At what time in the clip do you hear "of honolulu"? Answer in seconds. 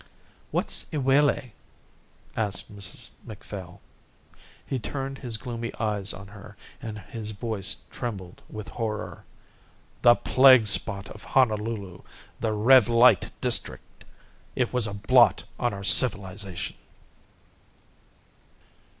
11.11-12.01